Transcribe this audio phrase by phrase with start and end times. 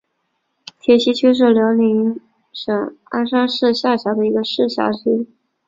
[0.79, 2.19] 铁西区是辽宁
[2.51, 5.27] 省鞍山市下辖的一个市辖区。